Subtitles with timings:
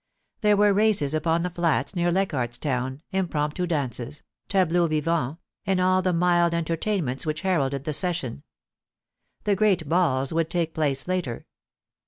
[0.41, 6.01] There were races upon the flats near Leichardt's Town, impromptu dances, tableaux vivants, and all
[6.01, 8.41] the mild enter tainments which heralded the session.
[9.43, 11.45] The great balls would take place later.